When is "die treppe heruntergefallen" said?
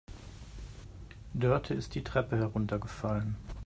1.93-3.35